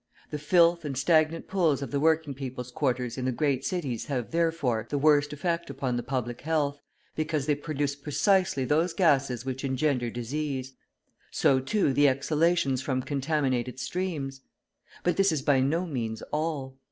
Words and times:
The 0.31 0.39
filth 0.39 0.83
and 0.83 0.97
stagnant 0.97 1.47
pools 1.47 1.83
of 1.83 1.91
the 1.91 1.99
working 1.99 2.33
people's 2.33 2.71
quarters 2.71 3.19
in 3.19 3.25
the 3.25 3.31
great 3.31 3.63
cities 3.63 4.05
have, 4.05 4.31
therefore, 4.31 4.87
the 4.89 4.97
worst 4.97 5.31
effect 5.31 5.69
upon 5.69 5.95
the 5.95 6.01
public 6.01 6.41
health, 6.41 6.81
because 7.15 7.45
they 7.45 7.53
produce 7.53 7.95
precisely 7.95 8.65
those 8.65 8.93
gases 8.95 9.45
which 9.45 9.63
engender 9.63 10.09
disease; 10.09 10.73
so, 11.29 11.59
too, 11.59 11.93
the 11.93 12.07
exhalations 12.07 12.81
from 12.81 13.03
contaminated 13.03 13.79
streams. 13.79 14.41
But 15.03 15.17
this 15.17 15.31
is 15.31 15.43
by 15.43 15.59
no 15.59 15.85
means 15.85 16.23
all. 16.33 16.79